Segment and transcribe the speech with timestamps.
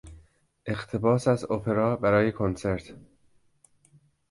[0.65, 2.95] اقتباس از اپرا برای کنسرت